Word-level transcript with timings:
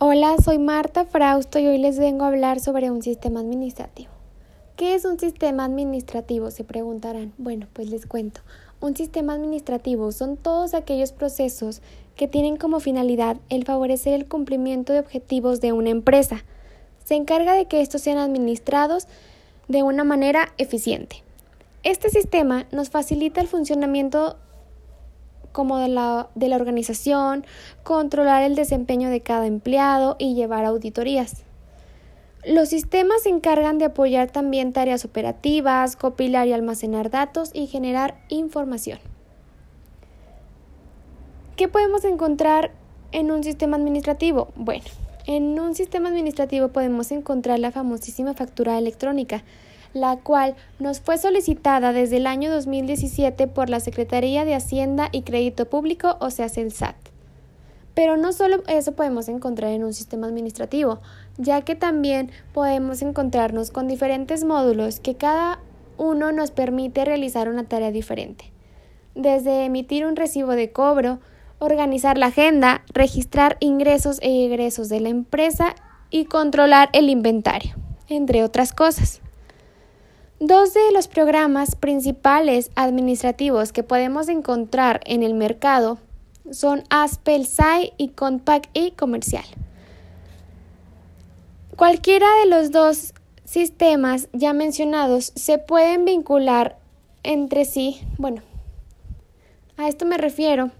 Hola, 0.00 0.36
soy 0.38 0.58
Marta 0.58 1.04
Frausto 1.06 1.58
y 1.58 1.66
hoy 1.66 1.76
les 1.78 1.98
vengo 1.98 2.24
a 2.24 2.28
hablar 2.28 2.60
sobre 2.60 2.88
un 2.88 3.02
sistema 3.02 3.40
administrativo. 3.40 4.12
¿Qué 4.76 4.94
es 4.94 5.04
un 5.04 5.18
sistema 5.18 5.64
administrativo? 5.64 6.52
Se 6.52 6.62
preguntarán. 6.62 7.32
Bueno, 7.36 7.66
pues 7.72 7.90
les 7.90 8.06
cuento. 8.06 8.42
Un 8.80 8.94
sistema 8.94 9.32
administrativo 9.32 10.12
son 10.12 10.36
todos 10.36 10.74
aquellos 10.74 11.10
procesos 11.10 11.82
que 12.14 12.28
tienen 12.28 12.58
como 12.58 12.78
finalidad 12.78 13.38
el 13.48 13.64
favorecer 13.64 14.14
el 14.14 14.28
cumplimiento 14.28 14.92
de 14.92 15.00
objetivos 15.00 15.60
de 15.60 15.72
una 15.72 15.90
empresa. 15.90 16.44
Se 17.04 17.16
encarga 17.16 17.54
de 17.54 17.64
que 17.66 17.80
estos 17.80 18.00
sean 18.00 18.18
administrados 18.18 19.08
de 19.66 19.82
una 19.82 20.04
manera 20.04 20.54
eficiente. 20.58 21.24
Este 21.82 22.08
sistema 22.08 22.66
nos 22.70 22.88
facilita 22.88 23.40
el 23.40 23.48
funcionamiento 23.48 24.36
como 25.52 25.78
de 25.78 25.88
la, 25.88 26.28
de 26.34 26.48
la 26.48 26.56
organización, 26.56 27.44
controlar 27.82 28.42
el 28.42 28.54
desempeño 28.54 29.10
de 29.10 29.20
cada 29.20 29.46
empleado 29.46 30.16
y 30.18 30.34
llevar 30.34 30.64
auditorías. 30.64 31.44
Los 32.44 32.68
sistemas 32.68 33.22
se 33.22 33.30
encargan 33.30 33.78
de 33.78 33.86
apoyar 33.86 34.30
también 34.30 34.72
tareas 34.72 35.04
operativas, 35.04 35.96
copilar 35.96 36.46
y 36.46 36.52
almacenar 36.52 37.10
datos 37.10 37.50
y 37.52 37.66
generar 37.66 38.20
información. 38.28 38.98
¿Qué 41.56 41.66
podemos 41.66 42.04
encontrar 42.04 42.70
en 43.10 43.32
un 43.32 43.42
sistema 43.42 43.76
administrativo? 43.76 44.48
Bueno, 44.54 44.84
en 45.26 45.58
un 45.58 45.74
sistema 45.74 46.08
administrativo 46.08 46.68
podemos 46.68 47.10
encontrar 47.10 47.58
la 47.58 47.72
famosísima 47.72 48.32
factura 48.32 48.78
electrónica, 48.78 49.42
la 49.94 50.16
cual 50.16 50.54
nos 50.78 51.00
fue 51.00 51.18
solicitada 51.18 51.92
desde 51.92 52.18
el 52.18 52.26
año 52.26 52.50
2017 52.52 53.46
por 53.46 53.70
la 53.70 53.80
Secretaría 53.80 54.44
de 54.44 54.54
Hacienda 54.54 55.08
y 55.12 55.22
Crédito 55.22 55.68
Público, 55.68 56.16
o 56.20 56.30
sea, 56.30 56.46
el 56.56 56.72
SAT. 56.72 56.96
Pero 57.94 58.16
no 58.16 58.32
solo 58.32 58.62
eso 58.68 58.92
podemos 58.92 59.28
encontrar 59.28 59.72
en 59.72 59.82
un 59.82 59.92
sistema 59.92 60.28
administrativo, 60.28 61.00
ya 61.36 61.62
que 61.62 61.74
también 61.74 62.30
podemos 62.52 63.02
encontrarnos 63.02 63.70
con 63.70 63.88
diferentes 63.88 64.44
módulos 64.44 65.00
que 65.00 65.16
cada 65.16 65.60
uno 65.96 66.30
nos 66.30 66.52
permite 66.52 67.04
realizar 67.04 67.48
una 67.48 67.64
tarea 67.64 67.90
diferente. 67.90 68.52
Desde 69.14 69.64
emitir 69.64 70.06
un 70.06 70.14
recibo 70.14 70.52
de 70.52 70.70
cobro, 70.70 71.18
organizar 71.58 72.18
la 72.18 72.26
agenda, 72.26 72.82
registrar 72.94 73.56
ingresos 73.60 74.20
e 74.22 74.46
egresos 74.46 74.88
de 74.88 75.00
la 75.00 75.08
empresa 75.08 75.74
y 76.10 76.26
controlar 76.26 76.88
el 76.92 77.10
inventario, 77.10 77.74
entre 78.08 78.44
otras 78.44 78.72
cosas. 78.72 79.20
Dos 80.40 80.72
de 80.72 80.92
los 80.92 81.08
programas 81.08 81.74
principales 81.74 82.70
administrativos 82.76 83.72
que 83.72 83.82
podemos 83.82 84.28
encontrar 84.28 85.00
en 85.04 85.24
el 85.24 85.34
mercado 85.34 85.98
son 86.52 86.84
Aspel 86.90 87.44
SAI 87.44 87.92
y 87.96 88.10
Compact 88.10 88.70
e 88.72 88.92
Comercial. 88.92 89.44
Cualquiera 91.76 92.26
de 92.40 92.50
los 92.50 92.70
dos 92.70 93.14
sistemas 93.44 94.28
ya 94.32 94.52
mencionados 94.52 95.32
se 95.34 95.58
pueden 95.58 96.04
vincular 96.04 96.78
entre 97.24 97.64
sí. 97.64 98.00
Bueno, 98.16 98.42
a 99.76 99.88
esto 99.88 100.06
me 100.06 100.18
refiero 100.18 100.70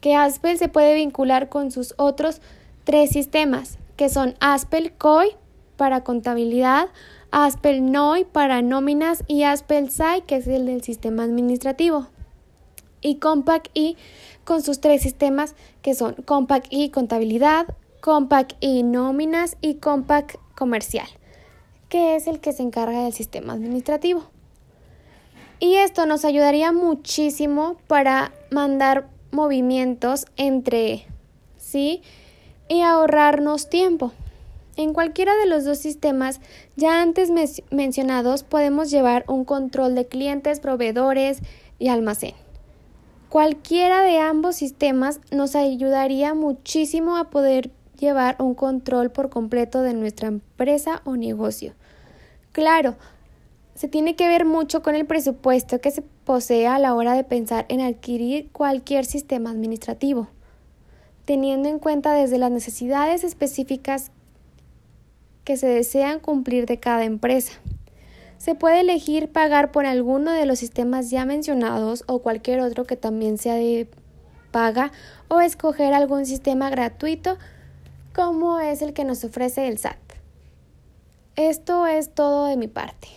que 0.00 0.16
Aspel 0.16 0.56
se 0.56 0.68
puede 0.68 0.94
vincular 0.94 1.50
con 1.50 1.70
sus 1.70 1.92
otros 1.98 2.40
tres 2.84 3.10
sistemas, 3.10 3.76
que 3.96 4.08
son 4.08 4.34
Aspel 4.40 4.92
COI 4.92 5.36
para 5.78 6.04
contabilidad, 6.04 6.88
Aspel 7.30 7.90
NOI 7.90 8.26
para 8.26 8.60
nóminas 8.60 9.24
y 9.26 9.44
Aspel 9.44 9.90
SAI, 9.90 10.22
que 10.22 10.36
es 10.36 10.46
el 10.46 10.66
del 10.66 10.82
sistema 10.82 11.22
administrativo. 11.22 12.08
Y 13.00 13.14
Compact 13.14 13.68
I 13.74 13.96
con 14.44 14.60
sus 14.60 14.80
tres 14.80 15.00
sistemas 15.00 15.54
que 15.80 15.94
son 15.94 16.14
Compact 16.24 16.66
I 16.70 16.90
contabilidad, 16.90 17.66
Compact 18.00 18.52
I 18.60 18.82
nóminas 18.82 19.56
y 19.60 19.74
Compact 19.74 20.36
comercial, 20.56 21.08
que 21.88 22.16
es 22.16 22.26
el 22.26 22.40
que 22.40 22.52
se 22.52 22.64
encarga 22.64 23.04
del 23.04 23.12
sistema 23.12 23.52
administrativo. 23.52 24.24
Y 25.60 25.76
esto 25.76 26.06
nos 26.06 26.24
ayudaría 26.24 26.72
muchísimo 26.72 27.76
para 27.86 28.32
mandar 28.50 29.08
movimientos 29.30 30.26
entre 30.36 31.06
sí 31.56 32.02
y 32.68 32.80
ahorrarnos 32.82 33.68
tiempo. 33.68 34.12
En 34.78 34.92
cualquiera 34.92 35.34
de 35.34 35.46
los 35.46 35.64
dos 35.64 35.78
sistemas 35.78 36.40
ya 36.76 37.02
antes 37.02 37.32
mencionados 37.72 38.44
podemos 38.44 38.92
llevar 38.92 39.24
un 39.26 39.44
control 39.44 39.96
de 39.96 40.06
clientes, 40.06 40.60
proveedores 40.60 41.40
y 41.80 41.88
almacén. 41.88 42.34
Cualquiera 43.28 44.02
de 44.02 44.20
ambos 44.20 44.54
sistemas 44.54 45.20
nos 45.32 45.56
ayudaría 45.56 46.32
muchísimo 46.32 47.16
a 47.16 47.28
poder 47.28 47.72
llevar 47.98 48.36
un 48.38 48.54
control 48.54 49.10
por 49.10 49.30
completo 49.30 49.82
de 49.82 49.94
nuestra 49.94 50.28
empresa 50.28 51.02
o 51.04 51.16
negocio. 51.16 51.74
Claro, 52.52 52.94
se 53.74 53.88
tiene 53.88 54.14
que 54.14 54.28
ver 54.28 54.44
mucho 54.44 54.80
con 54.80 54.94
el 54.94 55.06
presupuesto 55.06 55.80
que 55.80 55.90
se 55.90 56.02
posee 56.02 56.68
a 56.68 56.78
la 56.78 56.94
hora 56.94 57.14
de 57.14 57.24
pensar 57.24 57.66
en 57.68 57.80
adquirir 57.80 58.48
cualquier 58.52 59.06
sistema 59.06 59.50
administrativo, 59.50 60.28
teniendo 61.24 61.68
en 61.68 61.80
cuenta 61.80 62.12
desde 62.12 62.38
las 62.38 62.52
necesidades 62.52 63.24
específicas 63.24 64.12
que 65.48 65.56
se 65.56 65.66
desean 65.66 66.20
cumplir 66.20 66.66
de 66.66 66.78
cada 66.78 67.04
empresa. 67.04 67.54
Se 68.36 68.54
puede 68.54 68.80
elegir 68.80 69.32
pagar 69.32 69.72
por 69.72 69.86
alguno 69.86 70.30
de 70.30 70.44
los 70.44 70.58
sistemas 70.58 71.08
ya 71.08 71.24
mencionados 71.24 72.04
o 72.06 72.18
cualquier 72.18 72.60
otro 72.60 72.84
que 72.84 72.96
también 72.96 73.38
sea 73.38 73.54
de 73.54 73.88
paga 74.50 74.92
o 75.28 75.40
escoger 75.40 75.94
algún 75.94 76.26
sistema 76.26 76.68
gratuito 76.68 77.38
como 78.14 78.60
es 78.60 78.82
el 78.82 78.92
que 78.92 79.04
nos 79.04 79.24
ofrece 79.24 79.68
el 79.68 79.78
SAT. 79.78 79.96
Esto 81.36 81.86
es 81.86 82.14
todo 82.14 82.44
de 82.44 82.58
mi 82.58 82.68
parte. 82.68 83.08